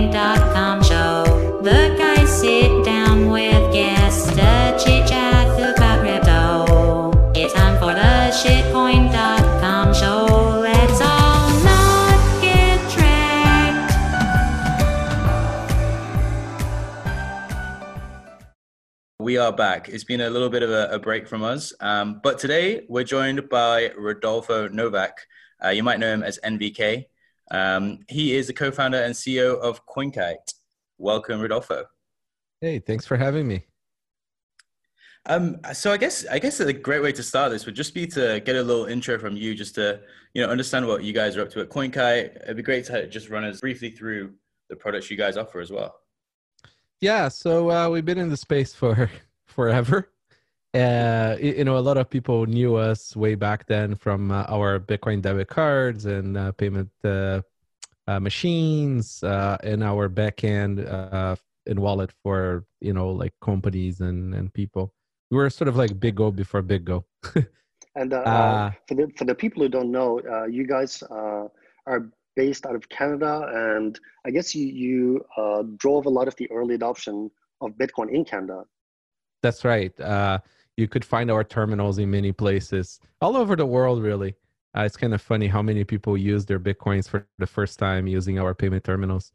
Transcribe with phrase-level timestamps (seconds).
[0.00, 1.60] shitcoin.com show.
[1.62, 7.32] The guys sit down with guests to chit chat about crypto.
[7.34, 10.60] It's time for the shitcoin.com show.
[10.60, 13.94] Let's all not get tracked.
[19.18, 19.90] We are back.
[19.90, 23.04] It's been a little bit of a, a break from us, um, but today we're
[23.04, 25.26] joined by Rodolfo Novak.
[25.62, 27.04] Uh, you might know him as NVK.
[27.50, 30.54] Um, he is the co-founder and CEO of CoinKite.
[30.98, 31.84] Welcome, Rodolfo.
[32.60, 33.66] Hey, thanks for having me.
[35.26, 38.06] Um, so I guess I guess a great way to start this would just be
[38.08, 40.00] to get a little intro from you, just to
[40.32, 42.42] you know understand what you guys are up to at CoinKite.
[42.44, 44.32] It'd be great to just run us briefly through
[44.70, 45.94] the products you guys offer as well.
[47.00, 49.10] Yeah, so uh, we've been in the space for
[49.46, 50.10] forever.
[50.72, 54.78] Uh, you know, a lot of people knew us way back then from uh, our
[54.78, 57.40] Bitcoin debit cards and uh, payment uh,
[58.06, 61.34] uh, machines uh, and our backend uh,
[61.66, 64.94] and wallet for you know like companies and and people.
[65.30, 67.04] We were sort of like BitGo before BitGo.
[67.96, 71.48] And for the for the people who don't know, uh, you guys uh,
[71.86, 76.36] are based out of Canada, and I guess you you uh, drove a lot of
[76.36, 78.64] the early adoption of Bitcoin in Canada.
[79.42, 79.98] That's right.
[80.00, 80.38] Uh,
[80.80, 84.34] you could find our terminals in many places, all over the world, really.
[84.76, 88.06] Uh, it's kind of funny how many people use their bitcoins for the first time
[88.06, 89.32] using our payment terminals.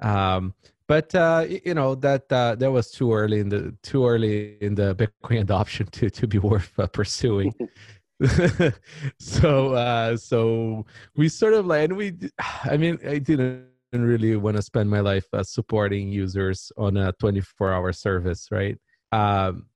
[0.00, 0.54] Um,
[0.86, 4.74] but uh, you know that uh, that was too early in the too early in
[4.74, 7.52] the Bitcoin adoption to to be worth uh, pursuing.
[9.20, 10.84] so uh, so
[11.16, 12.14] we sort of like, and we,
[12.64, 17.12] i mean, I didn't really want to spend my life uh, supporting users on a
[17.12, 18.76] 24 hour service, right?
[19.12, 19.66] Um,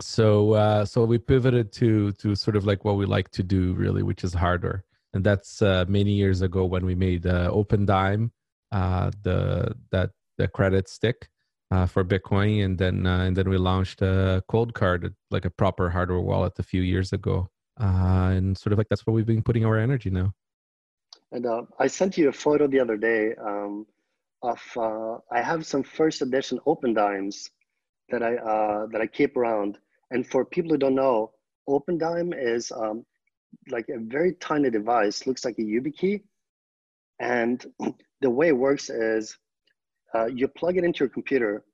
[0.00, 3.74] so uh, so we pivoted to to sort of like what we like to do
[3.74, 8.30] really, which is hardware, and that's uh, many years ago when we made uh, Opendime,
[8.72, 11.28] uh, the that the credit stick
[11.70, 15.90] uh, for Bitcoin, and then uh, and then we launched a Coldcard, like a proper
[15.90, 17.48] hardware wallet, a few years ago,
[17.80, 20.32] uh, and sort of like that's where we've been putting our energy now.
[21.30, 23.86] And uh, I sent you a photo the other day um,
[24.42, 27.50] of uh, I have some first edition Opendimes
[28.14, 29.78] that I uh, that I keep around.
[30.10, 31.32] And for people who don't know,
[31.68, 33.04] Opendime is um,
[33.68, 36.22] like a very tiny device, looks like a YubiKey.
[37.20, 37.64] And
[38.20, 39.36] the way it works is
[40.14, 41.64] uh, you plug it into your computer,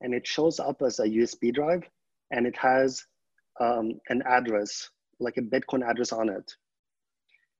[0.00, 1.82] and it shows up as a USB drive,
[2.30, 3.04] and it has
[3.60, 6.50] um, an address, like a Bitcoin address on it.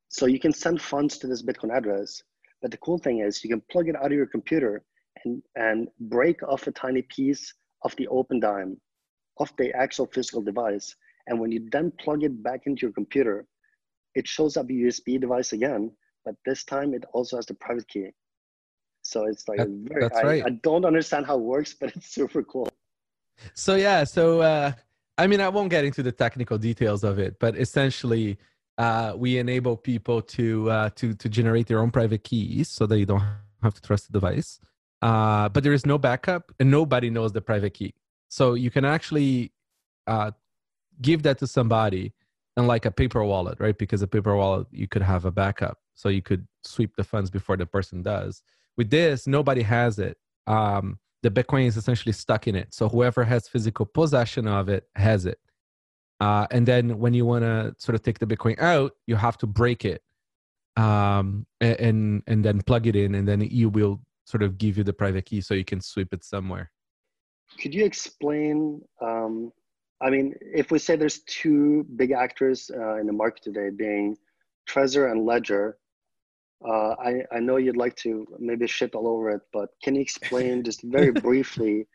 [0.08, 2.22] So you can send funds to this Bitcoin address.
[2.62, 4.82] But the cool thing is you can plug it out of your computer
[5.24, 8.76] and, and break off a tiny piece of the Opendime
[9.38, 10.94] of the actual physical device.
[11.26, 13.46] And when you then plug it back into your computer,
[14.14, 15.92] it shows up a USB device again,
[16.24, 18.10] but this time it also has the private key.
[19.02, 20.44] So it's like That- very, that's I, right.
[20.46, 22.68] I don't understand how it works, but it's super cool.
[23.54, 24.72] So yeah, so uh,
[25.16, 28.38] I mean, I won't get into the technical details of it, but essentially,
[28.76, 32.98] uh, we enable people to uh, to to generate their own private keys so that
[32.98, 33.22] you don't
[33.62, 34.60] have to trust the device.
[35.02, 37.94] Uh, but there is no backup, and nobody knows the private key.
[38.28, 39.52] So you can actually
[40.06, 40.32] uh,
[41.00, 42.12] give that to somebody,
[42.56, 43.76] unlike a paper wallet, right?
[43.76, 47.30] Because a paper wallet you could have a backup, so you could sweep the funds
[47.30, 48.42] before the person does.
[48.76, 50.18] With this, nobody has it.
[50.46, 52.72] Um, the Bitcoin is essentially stuck in it.
[52.72, 55.38] So whoever has physical possession of it has it.
[56.18, 59.38] Uh, and then when you want to sort of take the Bitcoin out, you have
[59.38, 60.02] to break it,
[60.76, 64.00] um, and and then plug it in, and then you will
[64.30, 66.70] sort of give you the private key so you can sweep it somewhere.
[67.60, 68.80] Could you explain?
[69.00, 69.52] Um,
[70.00, 74.16] I mean, if we say there's two big actors uh, in the market today, being
[74.68, 75.76] Trezor and Ledger,
[76.66, 80.00] uh, I, I know you'd like to maybe shit all over it, but can you
[80.00, 81.86] explain just very briefly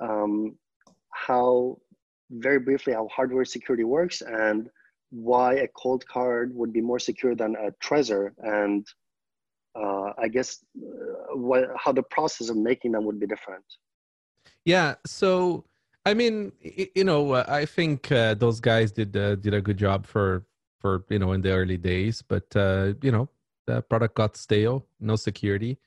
[0.00, 0.56] um,
[1.12, 1.78] how,
[2.30, 4.68] very briefly, how hardware security works and
[5.10, 8.86] why a Coldcard would be more secure than a Trezor, and
[9.76, 13.64] uh, I guess uh, what, how the process of making them would be different.
[14.64, 14.94] Yeah.
[15.06, 15.64] So
[16.06, 16.52] I mean,
[16.94, 20.46] you know, uh, I think uh, those guys did uh, did a good job for
[20.78, 23.28] for you know in the early days, but uh, you know,
[23.66, 25.78] the product got stale, no security,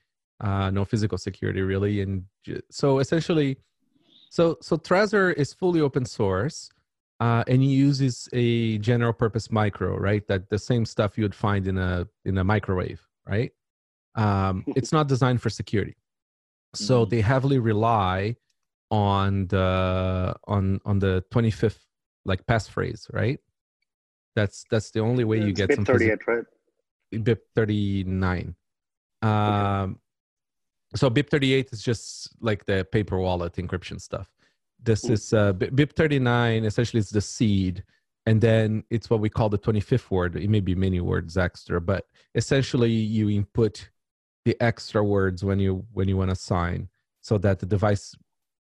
[0.42, 2.26] uh, no physical security really, and
[2.70, 3.60] so essentially,
[4.30, 6.70] so so Trezor is fully open source.
[7.22, 10.26] Uh, and uses a general purpose micro, right?
[10.30, 13.52] That the same stuff you would find in a in a microwave, right?
[14.16, 15.96] Um, it's not designed for security,
[16.76, 17.10] so Mhm.
[17.10, 18.36] they heavily rely
[18.92, 21.78] on the on on the 25th
[22.26, 23.40] like passphrase right
[24.36, 26.46] that's that's the only way you It's get bit some 38, right?
[27.24, 28.56] bit 39
[29.22, 30.00] um
[30.96, 34.28] so BIP38 is just like the paper wallet encryption stuff.
[34.82, 35.12] This Mm.
[35.14, 37.84] is uh, B- BIP39 essentially is the seed,
[38.26, 40.36] and then it's what we call the 25th word.
[40.36, 43.88] It may be many words extra, but essentially you input
[44.46, 46.90] the extra words when you when you want to sign,
[47.22, 48.16] so that the device.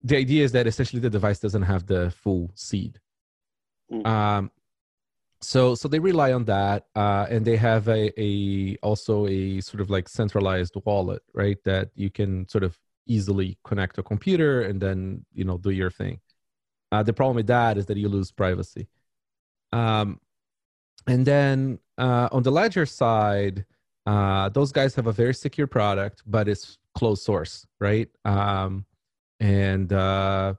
[0.02, 3.00] The idea is that essentially the device doesn't have the full seed.
[3.90, 4.06] Mm.
[4.06, 4.50] Um,
[5.40, 9.80] so so they rely on that uh, and they have a, a also a sort
[9.80, 14.62] of like centralized wallet right that you can sort of easily connect to a computer
[14.62, 16.18] and then you know do your thing
[16.92, 18.88] uh, the problem with that is that you lose privacy
[19.72, 20.20] um,
[21.06, 23.64] and then uh, on the ledger side
[24.06, 28.84] uh, those guys have a very secure product but it's closed source right um,
[29.40, 30.54] and uh,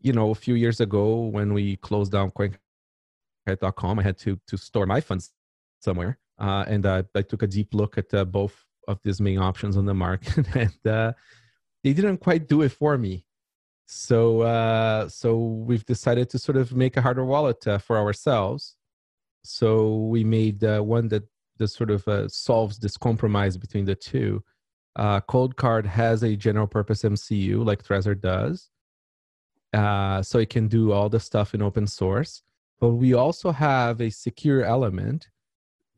[0.00, 2.56] you know a few years ago when we closed down coin
[3.76, 3.98] com.
[3.98, 5.32] I had to to store my funds
[5.80, 8.54] somewhere, uh, and I took a deep look at uh, both
[8.88, 11.12] of these main options on the market, and uh,
[11.82, 13.24] they didn't quite do it for me.
[13.86, 18.76] So uh, so we've decided to sort of make a hardware wallet for ourselves.
[19.42, 21.24] So we made one that
[21.60, 24.42] that sort of uh, solves this compromise between the two.
[24.96, 28.70] Uh, Coldcard has a general purpose MCU like Trezor does,
[29.72, 32.42] uh, so it can do all the stuff in open source
[32.80, 35.28] but we also have a secure element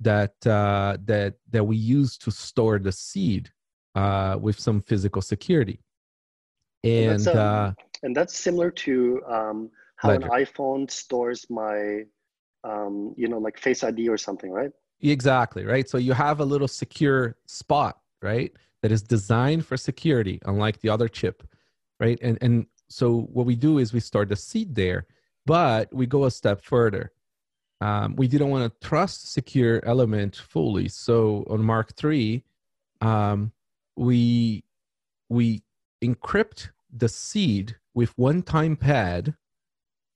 [0.00, 3.50] that uh, that that we use to store the seed
[3.94, 5.80] uh, with some physical security.
[6.82, 7.72] And that's, um, uh,
[8.02, 10.24] And that's similar to um, how Ledger.
[10.24, 12.02] an iPhone stores my,
[12.64, 14.72] um, you know, like Face ID or something, right?
[15.10, 15.88] Exactly right.
[15.88, 18.52] So you have a little secure spot, right,
[18.82, 21.42] that is designed for security, unlike the other chip,
[21.98, 22.18] right?
[22.22, 25.06] And and so what we do is we store the seed there,
[25.46, 27.12] but we go a step further.
[27.80, 30.88] Um, we didn't want to trust secure element fully.
[30.88, 32.44] So on Mark 3,
[33.00, 33.50] um,
[33.96, 34.62] we
[35.28, 35.62] we
[36.02, 39.34] encrypt the seed with one-time pad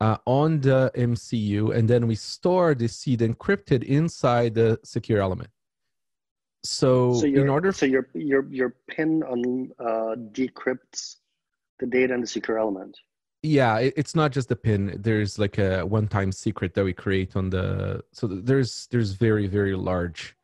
[0.00, 5.50] uh, on the MCU, and then we store the seed encrypted inside the secure element.
[6.64, 11.16] So, So in order, so your your your pin on uh, decrypts
[11.78, 12.96] the data in the secure element.
[13.42, 14.96] yeah, it, it's not just the pin.
[14.98, 18.02] There's like a one-time secret that we create on the.
[18.12, 20.34] So there's there's very very large.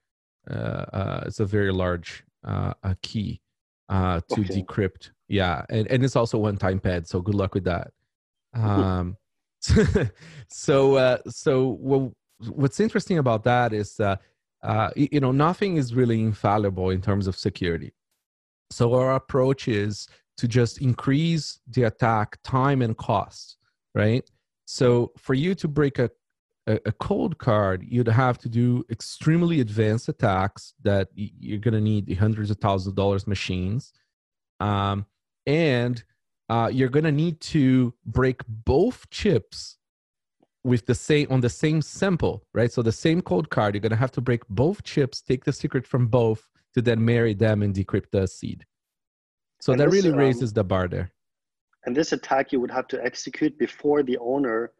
[0.48, 3.40] Uh, uh, it's a very large uh, a key
[3.88, 4.62] uh, to Okay.
[4.62, 5.10] decrypt.
[5.28, 7.08] Yeah, and and it's also one-time pad.
[7.08, 7.90] So good luck with that.
[8.54, 9.16] Um,
[10.48, 12.12] so uh, so what,
[12.50, 14.16] what's interesting about that is uh,
[14.62, 17.92] uh, you know nothing is really infallible in terms of security.
[18.70, 23.58] So our approach is to just increase the attack time and cost,
[23.94, 24.28] right?
[24.64, 26.10] So for you to break a
[26.66, 32.16] a, a Coldcard, you'd have to do extremely advanced attacks that you're going to need
[32.16, 33.92] hundreds of thousands of dollars machines,
[34.60, 35.06] um,
[35.46, 36.04] and
[36.48, 39.78] uh, you're going to need to break both chips
[40.64, 42.70] with the same on the same sample, right?
[42.70, 45.86] So the same Coldcard, you're going to have to break both chips, take the secret
[45.86, 48.64] from both, to then marry them and decrypt the seed.
[49.60, 51.12] So And that this, really um, raises the bar there.
[51.84, 54.72] And this attack you would have to execute before the owner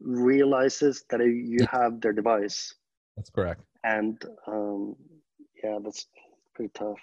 [0.00, 2.74] realizes that you have their device.
[3.16, 3.62] That's correct.
[3.84, 4.96] And um,
[5.62, 6.06] yeah, that's
[6.54, 7.00] pretty tough.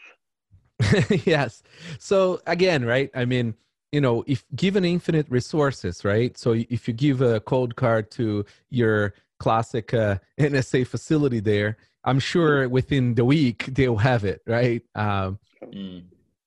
[1.26, 1.64] yes.
[2.00, 3.10] So again, right?
[3.16, 3.56] I mean,
[3.92, 6.38] you know, if given infinite resources, right?
[6.38, 12.68] So if you give a Coldcard to your classic uh, NSA facility there, I'm sure
[12.70, 14.82] within the week they'll have it, right?
[14.96, 15.40] Um,
[15.74, 16.04] Mm.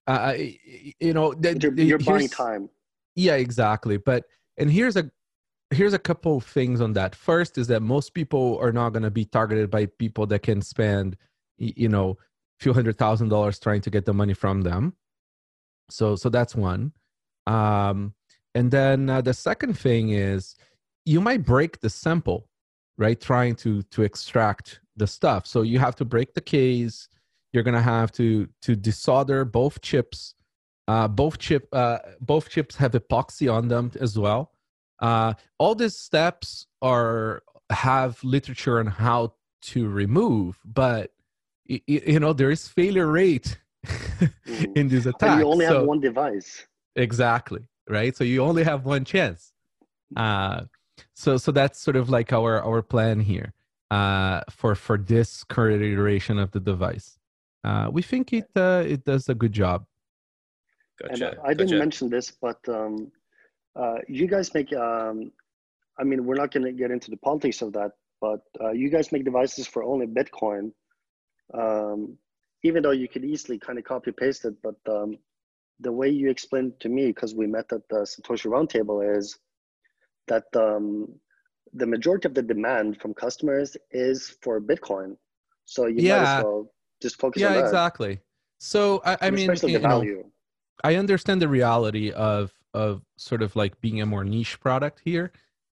[0.09, 0.35] uh,
[1.01, 2.69] you know, th- But You're, you're buying time.
[3.15, 4.25] yeah exactly but
[4.59, 5.09] and here's a
[5.71, 9.05] here's a couple of things on that first is that most people are not going
[9.05, 11.17] to be targeted by people that can spend
[11.59, 14.95] you know a few hundred thousand dollars trying to get the money from them
[15.89, 16.91] so so that's one
[17.47, 18.15] um
[18.55, 20.55] and then uh, the second thing is
[21.05, 22.49] you might break the sample
[22.99, 27.09] right trying to to extract the stuff so you have to break the case
[27.53, 30.35] you're going to have to to desolder both chips
[30.89, 34.53] uh, both chip uh, both chips have epoxy on them as well.
[35.01, 39.33] Uh, all these steps are have literature on how
[39.63, 41.11] to remove, but
[41.71, 43.57] y- y- you know there is failure rate
[44.75, 46.67] in these And you only So- have one device.
[46.97, 48.17] Exactly right.
[48.17, 49.53] So you only have one chance.
[50.17, 50.63] Uh,
[51.15, 53.53] so so that's sort of like our our plan here
[53.91, 57.19] uh, for for this current iteration of the device.
[57.65, 59.87] Uh, we think it uh, it does a good job.
[61.01, 61.13] Gotcha.
[61.13, 63.11] and uh, I didn't mention this, but um,
[63.77, 64.73] uh, you guys make.
[64.73, 65.33] Um,
[65.99, 68.91] I mean, we're not going to get into the politics of that, but uh, you
[68.91, 70.73] guys make devices for only Bitcoin,
[71.57, 72.19] um,
[72.65, 75.19] even though you could easily kind of copy paste it, but um,
[75.85, 79.39] the way you explained to me, because we met at the Satoshi Roundtable, is
[80.27, 81.09] that um,
[81.81, 85.11] the majority of the demand from customers is for Bitcoin.
[85.67, 86.17] So you Yeah.
[86.19, 86.73] might as well
[87.03, 87.67] just focus on yeah that.
[87.67, 88.21] exactly
[88.59, 90.03] so i, I mean you know.
[90.83, 95.27] I understand the reality of of sort of like being a more niche product here.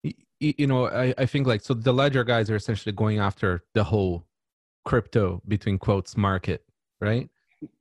[0.04, 3.20] Y- y- You know, I, I think like so the ledger guys are essentially going
[3.20, 4.26] after the whole
[4.90, 6.62] crypto between quotes market,
[7.02, 7.30] right?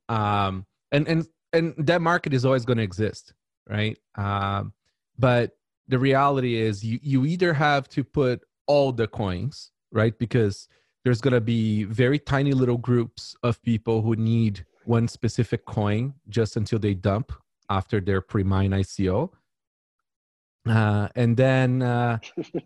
[0.09, 1.19] Um, and and
[1.55, 3.33] and that market is always going to exist,
[3.67, 3.97] right?
[4.15, 4.73] Um,
[5.17, 5.57] but
[5.87, 10.17] the reality is you you either have to put all the coins, right?
[10.17, 10.67] Because
[11.03, 16.13] there's going to be very tiny little groups of people who need one specific coin
[16.29, 17.31] just until they dump
[17.69, 19.29] after their pre-mine ICO.
[20.67, 22.17] Uh, and then uh,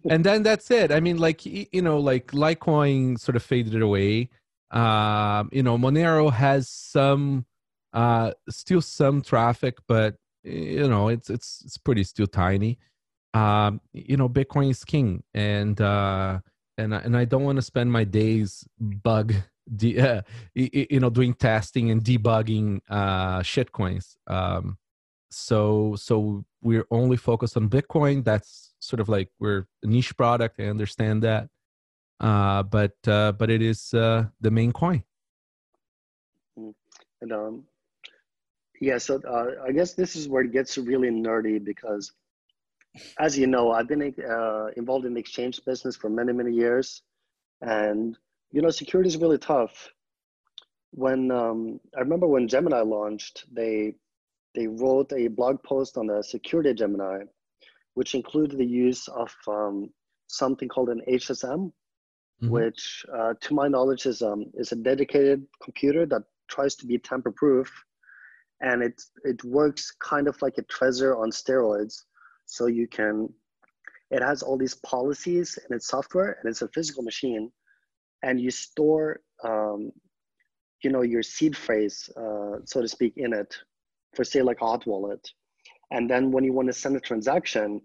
[0.09, 0.91] and then that's it.
[0.91, 4.29] I mean, like you know, like Litecoin sort of faded away.
[4.71, 7.45] Um, you know, Monero has some
[7.93, 12.79] uh still some traffic, but you know, it's it's it's pretty still tiny.
[13.33, 16.39] Um, you know, Bitcoin is king, and uh,
[16.77, 19.33] and and I don't want to spend my days bug
[19.75, 20.21] de- uh,
[20.55, 24.15] you know doing testing and debugging uh shitcoins.
[24.27, 24.77] Um
[25.31, 28.23] so so we're only focused on bitcoin.
[28.23, 30.59] That's sort of like we're a niche product.
[30.59, 31.49] I understand that.
[32.19, 35.03] Uh but uh but it is uh the main coin.
[37.21, 37.63] And um,
[38.79, 42.11] yeah, so uh, I guess this is where it gets really nerdy because,
[43.19, 47.01] as you know, I've been uh, involved in the exchange business for many, many years,
[47.61, 48.17] and
[48.51, 49.89] you know, security is really tough.
[50.91, 53.95] When um, I remember when Gemini launched, they
[54.55, 57.25] they wrote a blog post on the security of Gemini,
[57.93, 59.89] which included the use of um,
[60.27, 61.71] something called an HSM,
[62.41, 62.49] Mhm.
[62.49, 66.97] which, uh, to my knowledge, is um, is a dedicated computer that tries to be
[66.97, 67.69] tamper proof,
[68.61, 72.03] and it it works kind of like a Trezor on steroids.
[72.45, 73.29] So you can,
[74.09, 77.51] it has all these policies and it's software and it's a physical machine,
[78.23, 79.91] and you store, um,
[80.83, 83.55] you know, your seed phrase, uh, so to speak, in it,
[84.15, 85.29] for say like a hot wallet,
[85.91, 87.81] and then when you want to send a transaction,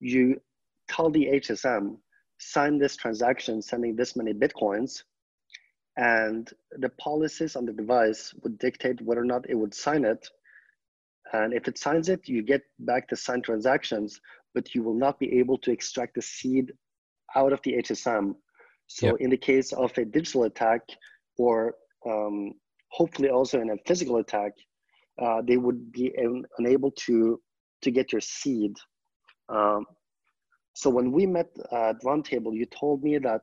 [0.00, 0.40] you
[0.88, 1.96] tell the HSM
[2.38, 5.02] sign this transaction sending this many bitcoins
[5.96, 10.28] and the policies on the device would dictate whether or not it would sign it.
[11.32, 14.20] And if it signs it you get back the signed transactions
[14.54, 16.72] but you will not be able to extract the seed
[17.34, 18.34] out of the hsm
[18.86, 19.16] so Yep.
[19.20, 20.82] in the case of a digital attack
[21.38, 21.74] or
[22.06, 22.52] um,
[22.90, 24.52] hopefully also in a physical attack
[25.20, 27.40] uh, they would be un- unable to
[27.82, 28.72] to get your seed.
[29.48, 29.84] Um,
[30.74, 33.42] so when we met at Roundtable, you told me that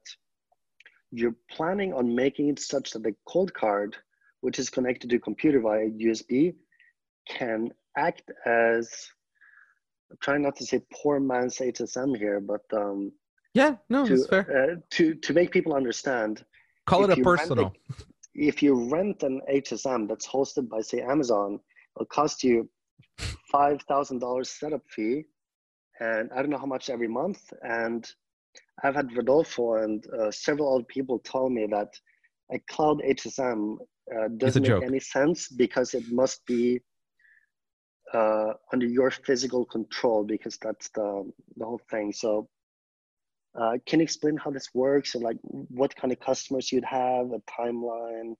[1.11, 3.95] you're planning on making it such that the Coldcard,
[4.41, 6.55] which is connected to computer via USB,
[7.27, 8.89] can act as
[10.09, 13.11] I'm trying not to say poor man's HSM here, but um,
[13.53, 16.43] yeah no to it's fair uh, to to make people understand,
[16.85, 17.73] call it a rent a- personal
[18.33, 21.59] if you rent an HSM that's hosted by say Amazon,
[21.95, 22.69] it'll cost you
[23.51, 25.25] five thousand dollars setup fee,
[25.99, 27.41] and I don't know how much every month.
[27.61, 28.09] And
[28.83, 31.89] I've had Rodolfo and uh, several other people tell me that
[32.51, 33.77] a cloud HSM
[34.15, 36.81] uh, doesn't make any sense because it must be
[38.13, 42.11] uh, under your physical control because that's the the whole thing.
[42.13, 42.47] So.
[43.53, 47.25] Uh, can you explain how this works and like what kind of customers you'd have,
[47.33, 48.33] a timeline?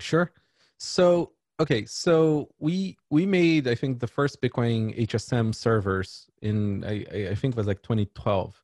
[0.00, 0.32] Sure.
[0.78, 1.30] So
[1.60, 7.28] okay, so we we made I think the first Bitcoin HSM servers in I I-
[7.30, 8.60] I think it was like 2012,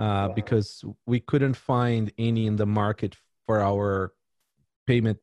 [0.00, 3.16] uh, because we couldn't find any in the market
[3.46, 4.12] for our
[4.86, 5.18] payment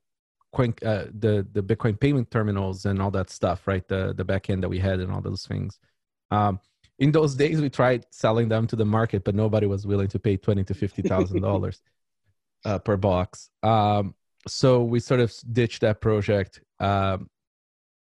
[0.53, 3.87] coin uh, the the Bitcoin payment terminals and all that stuff, right?
[3.87, 5.79] The the backend that we had and all those things.
[6.31, 6.59] Um,
[6.99, 10.19] in those days, we tried selling them to the market, but nobody was willing to
[10.19, 11.81] pay twenty to fifty thousand dollars
[12.63, 13.49] uh, per box.
[13.63, 14.15] Um,
[14.47, 17.29] so we sort of ditched that project um,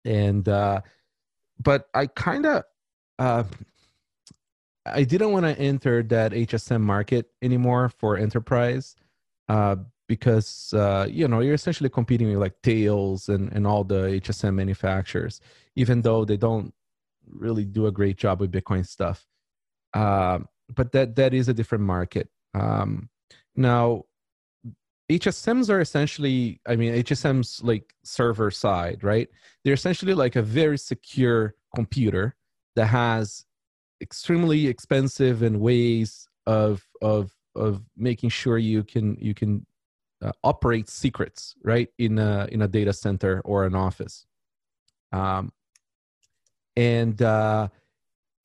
[0.05, 0.81] and uh,
[1.59, 2.63] but i kind of
[3.19, 3.43] uh,
[4.85, 8.95] i didn't want to enter that hsm market anymore for enterprise
[9.49, 9.75] uh,
[10.07, 14.55] because uh, you know you're essentially competing with like Thales and, and all the hsm
[14.55, 15.41] manufacturers
[15.75, 16.73] even though they don't
[17.27, 19.25] really do a great job with bitcoin stuff
[19.93, 23.09] um, but that that is a different market um,
[23.55, 24.03] now
[25.11, 29.27] HSMs are essentially, I mean, HSMs like server side, right?
[29.63, 32.35] They're essentially like a very secure computer
[32.75, 33.45] that has
[34.01, 39.65] extremely expensive and ways of of of making sure you can you can
[40.21, 44.25] uh, operate secrets, right, in a in a data center or an office.
[45.11, 45.51] Um,
[46.75, 47.67] and uh,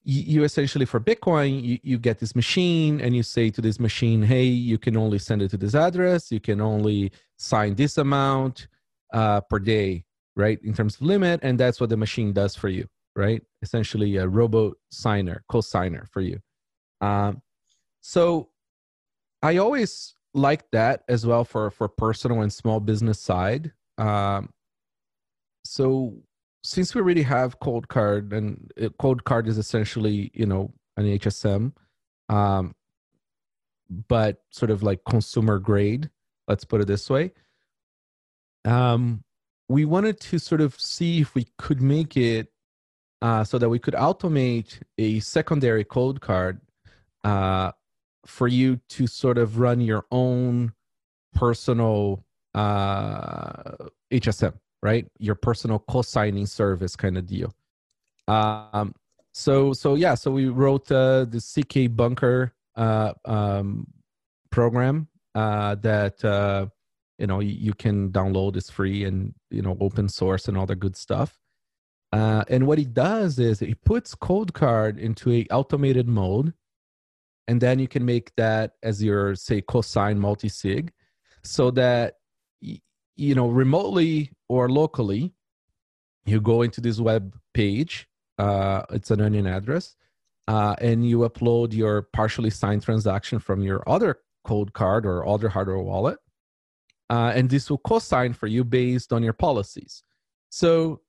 [0.02, 4.22] you, essentially for Bitcoin, you, you get this machine, and you say to this machine,
[4.22, 6.30] "Hey, you can only send it to this address.
[6.30, 8.68] You can only sign this amount
[9.12, 12.68] uh, per day, right, in terms of limit." And that's what the machine does for
[12.68, 13.42] you, right?
[13.62, 16.38] Essentially, a robo signer, co-signer for you.
[17.00, 17.42] Um,
[18.02, 18.50] so
[19.42, 23.72] I always like that as well for for personal and small business side.
[23.98, 24.50] Um,
[25.64, 26.14] so
[26.62, 28.70] since we already have Coldcard and
[29.00, 31.72] Coldcard is essentially you know an HSM,
[32.28, 32.74] um,
[34.08, 36.10] but sort of like consumer grade.
[36.48, 37.32] Let's put it this way.
[38.64, 39.24] Um,
[39.68, 42.48] we wanted to sort of see if we could make it
[43.22, 46.60] uh, so that we could automate a secondary Coldcard
[47.24, 47.72] uh,
[48.26, 50.72] for you to sort of run your own
[51.34, 55.06] personal uh, HSM, right?
[55.18, 57.54] Your personal co-signing service kind of deal.
[58.28, 58.94] Um,
[59.32, 63.86] so so yeah, so we wrote uh, the CK Bunker uh, um,
[64.50, 66.66] program uh, that uh,
[67.18, 68.56] you know you, can download.
[68.56, 71.38] is free and you know open source and all the good stuff.
[72.16, 76.54] Uh, and what it does is it puts Coldcard into a automated mode
[77.46, 80.92] and then you can make that as your say cosine multi-sig
[81.44, 82.14] so that
[82.60, 85.34] you know remotely or locally
[86.24, 88.08] you go into this web page
[88.38, 89.94] uh, it's an onion address
[90.48, 95.78] uh, and you upload your partially signed transaction from your other Coldcard or other hardware
[95.78, 96.18] wallet
[97.10, 100.02] uh, and this will co-sign for you based on your policies.
[100.50, 101.02] So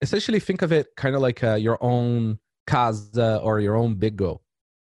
[0.00, 4.40] essentially think of it kind of like uh, your own casa or your own BitGo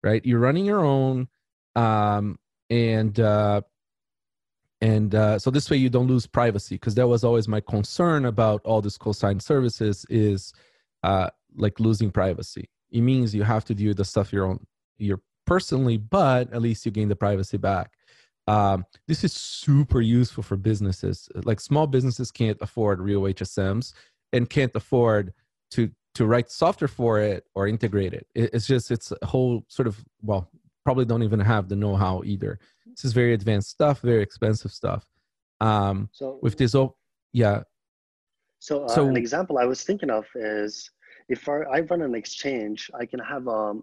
[0.03, 0.25] right?
[0.25, 1.29] You're running your own,
[1.77, 2.39] um,
[2.71, 3.63] and uh,
[4.81, 8.25] and uh, so this way you don't lose privacy because that was always my concern
[8.25, 10.53] about all these co-signed services is
[11.03, 12.69] uh, like losing privacy.
[12.91, 14.67] It means you have to do the stuff your own,
[14.99, 17.93] your personally, but at least you gain the privacy back.
[18.49, 21.29] Um, this is super useful for businesses.
[21.45, 23.93] Like small businesses can't afford real HSMs
[24.33, 25.33] and can't afford
[25.73, 28.27] to to write software for it or integrate it.
[28.35, 30.51] It's just it's a whole sort of well,
[30.85, 32.59] probably don't even have the know-how either.
[32.87, 35.07] This is very advanced stuff, very expensive stuff.
[35.61, 36.97] Um, so with this, oh
[37.33, 37.63] yeah.
[38.59, 40.91] So, uh, so an example I was thinking of is
[41.29, 43.83] if I, I run an exchange, I can have um,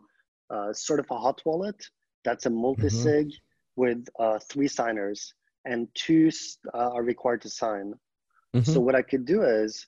[0.49, 1.83] uh, sort of a hot wallet
[2.23, 3.81] that's a multi-sig mm-hmm.
[3.81, 5.33] with uh, three signers,
[5.65, 6.29] and two
[6.73, 7.93] uh, are required to sign.
[8.55, 8.71] Mm-hmm.
[8.71, 9.87] So what I could do is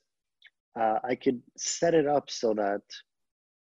[0.80, 2.82] uh, I could set it up so that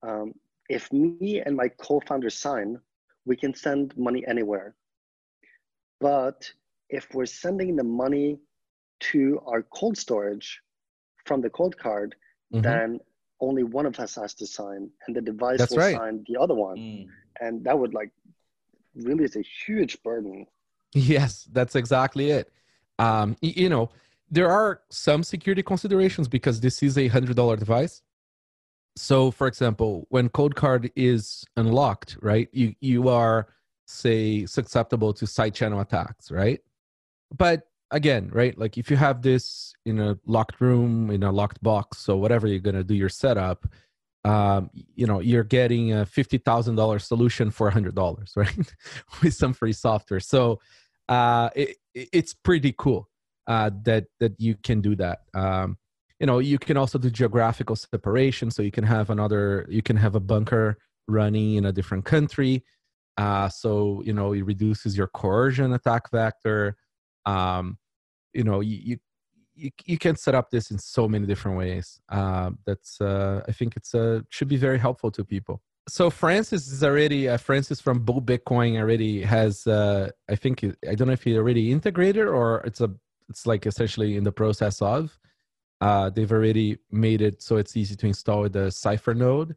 [0.03, 0.33] um,
[0.69, 2.79] if me and my co-founder sign,
[3.25, 4.75] we can send money anywhere.
[5.99, 6.51] But
[6.89, 8.39] if we're sending the money
[9.11, 10.61] to our cold storage
[11.25, 12.13] from the Coldcard,
[12.53, 12.61] mm-hmm.
[12.61, 12.99] then
[13.39, 15.95] only one of us has to sign, and the device That's will right.
[15.95, 17.07] sign the other one, mm.
[17.39, 18.11] and that would like
[18.95, 20.45] really is a huge burden.
[20.93, 22.51] Yes, that's exactly it.
[22.99, 23.91] Um, you know,
[24.31, 28.01] there are some security considerations because this is a hundred dollar device.
[28.95, 33.47] So, for example, when Coldcard is unlocked, right, you you are
[33.85, 36.61] say susceptible to side channel attacks, right?
[37.35, 41.61] But again, right, like if you have this in a locked room, in a locked
[41.61, 43.65] box, so whatever you're gonna do your setup,
[44.23, 48.73] um, you know, you're getting a fifty thousand dollar solution for a hundred dollars, right,
[49.21, 50.21] with some free software.
[50.21, 50.61] So,
[51.09, 53.09] uh, it, it's pretty cool
[53.51, 55.19] uh, that that you can do that.
[55.33, 55.77] Um,
[56.21, 59.97] you know, you can also do geographical separation, so you can have another, you can
[59.97, 62.63] have a bunker running in a different country.
[63.17, 66.77] Uh, so you know, it reduces your coercion attack vector.
[67.25, 67.77] Um,
[68.33, 68.97] you know, you,
[69.53, 71.99] you you can set up this in so many different ways.
[72.07, 75.61] Uh, that's uh, I think it's uh, should be very helpful to people.
[75.89, 80.95] So Francis is already uh, Francis from Bull Bitcoin already has uh, I think I
[80.95, 82.91] don't know if he already integrated or it's a
[83.31, 85.17] it's like essentially in the process of.
[85.79, 89.55] Uh, they've already made it so it's easy to install the Cyphernode.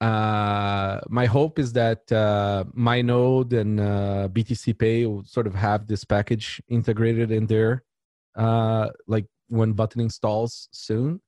[0.00, 5.86] Uh, my hope is that uh, my node and uh, BTCPay will sort of have
[5.86, 7.84] this package integrated in there,
[8.36, 11.20] uh, like when button installs soon.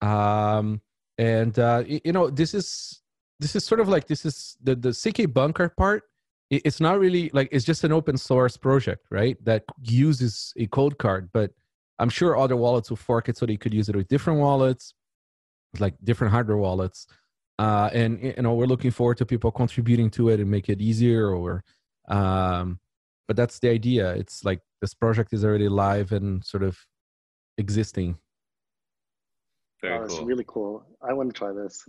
[0.00, 0.80] Um,
[1.18, 3.02] and uh, you know, this is
[3.40, 6.04] this is sort of like this is the the CK bunker part
[6.50, 9.36] it's not really like it's just an open source project, right?
[9.44, 11.50] That uses a code Coldcard, but
[11.98, 14.94] I'm sure other wallets will fork it so they could use it with different wallets,
[15.78, 17.06] like different hardware wallets.
[17.58, 20.80] Uh, and you know, we're looking forward to people contributing to it and make it
[20.80, 21.64] easier or
[22.08, 22.78] um,
[23.26, 24.12] but that's the idea.
[24.12, 26.78] It's like this project is already live and sort of
[27.58, 28.18] existing.
[29.80, 30.24] Very oh, it's cool.
[30.24, 30.86] really cool.
[31.02, 31.88] I want to try this.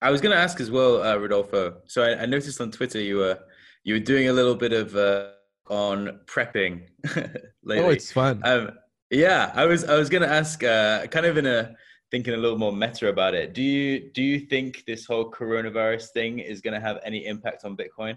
[0.00, 1.78] I was going to ask as well, uh, Rodolfo.
[1.86, 3.38] So I, I noticed on Twitter you were
[3.84, 5.30] you were doing a little bit of uh,
[5.68, 6.82] on prepping
[7.62, 7.84] lately.
[7.84, 8.40] Oh, it's fun.
[8.44, 8.72] Um,
[9.10, 11.74] yeah, I was I was going to ask, uh, kind of in a
[12.10, 13.54] thinking a little more meta about it.
[13.54, 17.64] Do you do you think this whole coronavirus thing is going to have any impact
[17.64, 18.16] on Bitcoin?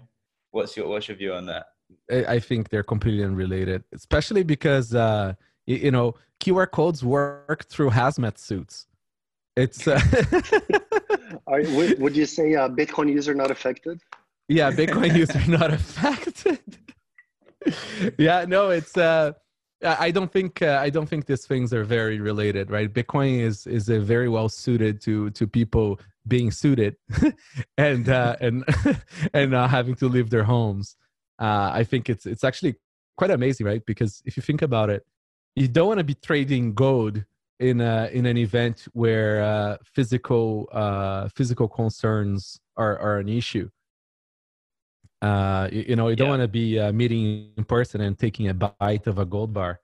[0.50, 1.66] What's your what's your view on that?
[2.10, 5.34] I I think they're completely unrelated, especially because uh,
[5.66, 8.86] y- you know QR codes work through hazmat suits.
[9.56, 10.00] It's uh,
[11.46, 14.00] Are, would, would you say uh, Bitcoin user not affected?
[14.48, 16.60] Yeah, Bitcoin users are not affected.
[18.18, 19.32] yeah, no, it's uh,
[19.84, 22.92] I don't think uh, I don't think these things are very related, right?
[22.92, 26.96] Bitcoin is is a very well suited to to people being suited
[27.78, 28.64] and uh, and
[29.34, 30.96] and not having to leave their homes.
[31.38, 32.76] Uh, I think it's it's actually
[33.16, 33.84] quite amazing, right?
[33.84, 35.04] Because if you think about it,
[35.56, 37.24] you don't want to be trading gold
[37.58, 43.68] in a, in an event where uh, physical uh, physical concerns are, are an issue.
[45.22, 46.30] Uh, you, you know, you don't Yeah.
[46.30, 49.80] want to be uh, meeting in person and taking a bite of a gold bar.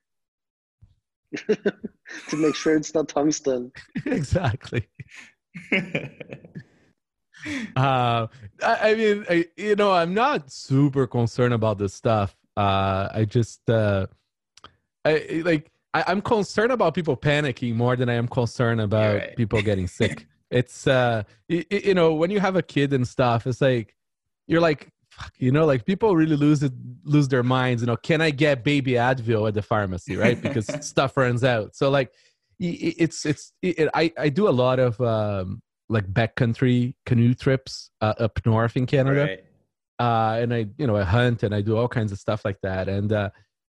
[1.47, 3.73] to make sure it's not tungsten.
[4.07, 4.89] exactly.
[7.77, 8.27] Uh,
[8.67, 12.37] I, I mean, I, you know, I'm not super concerned about this stuff.
[12.57, 14.09] Uh, I just, uh,
[15.05, 19.37] I like, I, I'm concerned about people panicking more than I am concerned about right.
[19.37, 20.27] people getting sick.
[20.51, 23.95] it's, uh, you know, when you have a kid and stuff, it's like,
[24.49, 26.73] you're like, fuck, you know, like people really lose it,
[27.05, 27.83] lose their minds.
[27.83, 30.41] You know, can I get baby Advil at the pharmacy, right?
[30.41, 31.75] Because stuff runs out.
[31.77, 32.13] So like,
[32.61, 38.15] it's it's it, I I do a lot of um, like backcountry canoe trips uh,
[38.19, 39.45] up north in Canada, Right.
[40.01, 42.61] uh, and I you know I hunt and I do all kinds of stuff like
[42.63, 43.31] that, and uh,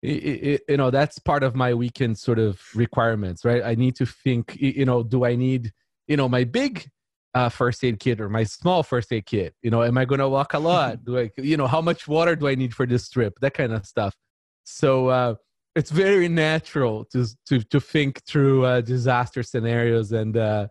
[0.02, 3.64] it, it, you know that's part of my weekend sort of requirements, right?
[3.64, 5.74] I need to think, you know, do I need
[6.08, 6.90] you know my big
[7.34, 9.56] uh, first aid kit or my small first aid kit?
[9.62, 11.04] You know, am I going to walk a lot?
[11.06, 13.34] do I you know how much water do I need for this trip?
[13.42, 14.16] That kind of stuff.
[14.64, 15.08] So.
[15.08, 15.36] Uh,
[15.76, 20.68] it's very natural to to to think through uh, disaster scenarios and uh,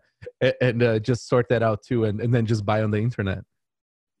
[0.61, 3.43] and uh, just sort that out too, and, and then just buy on the internet.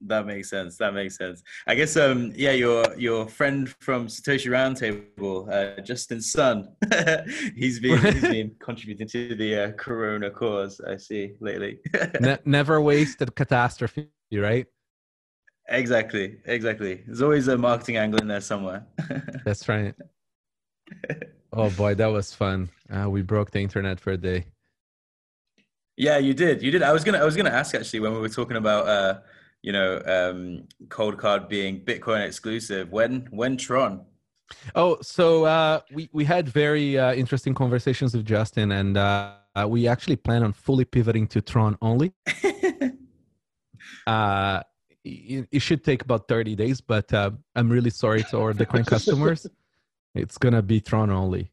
[0.01, 0.77] That makes sense.
[0.77, 1.43] That makes sense.
[1.67, 6.69] I guess um yeah, your your friend from Satoshi Roundtable, uh, Justin Sun,
[7.55, 10.79] he's been he's been contributing to the uh, Corona cause.
[10.79, 11.79] I see lately.
[12.21, 14.65] ne- never wasted catastrophe, right?
[15.67, 17.03] exactly, exactly.
[17.05, 18.87] There's always a marketing angle in there somewhere.
[19.45, 19.93] That's right.
[21.51, 22.69] Oh boy, that was fun.
[22.89, 24.45] Uh, we broke the internet for a day.
[25.97, 26.61] Yeah, you did.
[26.61, 26.81] You did.
[26.81, 27.17] I was gonna.
[27.17, 29.19] I was gonna ask actually when we were talking about, uh,
[29.61, 32.91] you know, um, Coldcard being Bitcoin exclusive.
[32.91, 34.05] When when Tron?
[34.75, 39.67] Oh, so uh, we we had very uh, interesting conversations with Justin, and uh, uh,
[39.67, 42.13] we actually plan on fully pivoting to Tron only.
[44.07, 44.61] Uh,
[45.03, 48.85] it, it should take about thirty days, but uh, I'm really sorry to our Bitcoin
[48.93, 49.45] customers.
[50.15, 51.51] It's gonna be Tron only.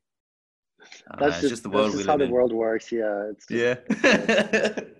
[1.18, 2.30] That's it's just, just the that's world we just how live the in.
[2.30, 2.90] world works.
[2.90, 4.80] Yeah, it's just, Yeah.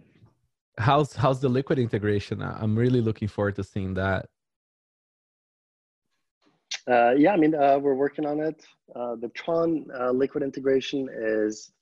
[0.79, 2.43] How's how's the liquid integration?
[2.43, 4.27] I- I'm really looking forward to seeing that.
[6.89, 8.65] Uh, yeah, I mean, uh, we're working on it.
[8.95, 11.73] Uh, the Tron uh, liquid integration is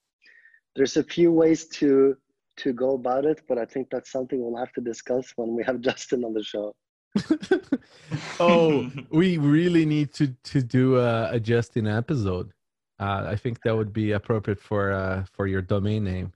[0.76, 2.16] there's a few ways to
[2.56, 5.64] to go about it, but I think that's something we'll have to discuss when we
[5.64, 6.74] have Justin on the show.
[8.40, 12.52] oh, we really need to to do a, a Justin episode.
[12.98, 16.32] Uh, I think that would be appropriate for uh, for your domain name.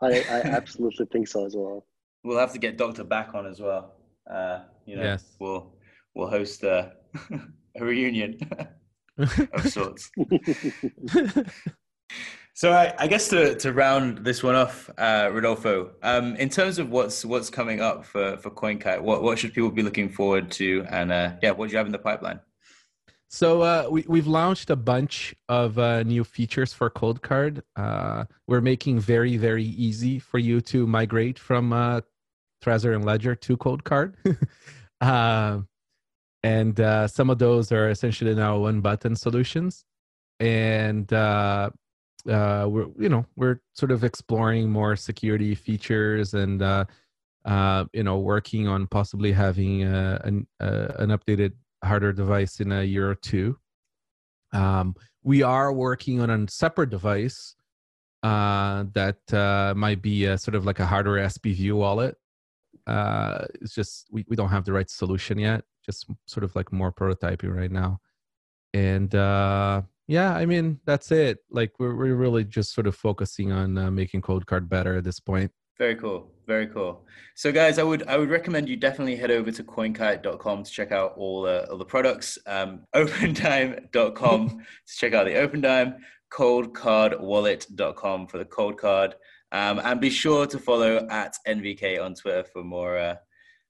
[0.00, 1.86] I, I absolutely think so as well.
[2.24, 3.94] we'll have to get Doctor back on as well.
[4.30, 5.24] Uh, you know, Yes.
[5.38, 5.74] we'll
[6.14, 6.92] we'll host a,
[7.76, 8.38] a reunion
[9.18, 10.10] of sorts.
[12.56, 16.78] So I, I guess to, to round this one off, uh, Rodolfo, um, in terms
[16.78, 20.52] of what's what's coming up for for CoinKite, what what should people be looking forward
[20.52, 22.38] to, and uh, yeah, what do you have in the pipeline?
[23.34, 27.62] So uh, we we've launched a bunch of uh, new features for Coldcard.
[27.74, 32.02] Uh, we're making very very easy for you to migrate from uh,
[32.64, 34.14] Trezor and Ledger to Coldcard,
[35.00, 35.58] uh,
[36.44, 39.84] and uh, some of those are essentially now one button solutions.
[40.38, 41.70] And uh,
[42.24, 48.86] we're you know we're sort of exploring more security features and you know working on
[48.86, 53.58] possibly having an an updated hardware device in a year or two.
[54.52, 57.56] Um, we are working on a separate device
[58.22, 62.16] uh, that uh, might be a, sort of like a hardware SPV wallet.
[62.86, 66.72] Uh, it's just we, we don't have the right solution yet just sort of like
[66.72, 68.00] more prototyping right now.
[68.72, 71.38] And uh, yeah, I mean that's it.
[71.50, 75.20] Like we're we're really just sort of focusing on uh, making Card better at this
[75.20, 75.52] point.
[75.78, 76.30] Very cool.
[76.46, 77.04] Very cool.
[77.34, 80.92] So, guys, I would I would recommend you definitely head over to coinkite.com to check
[80.92, 82.38] out all uh, all the products.
[82.46, 85.98] Um, opendime.com to check out the Opendime.
[86.32, 89.14] Coldcardwallet.com for the Coldcard.
[89.52, 93.16] Um, and be sure to follow at NVK on Twitter for more uh,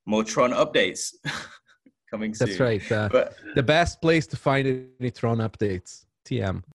[0.07, 1.15] more Tron updates
[2.11, 2.49] coming soon.
[2.49, 2.93] That's right.
[2.93, 6.07] Uh, But the best place to find any Tron updates.
[6.25, 6.65] TM.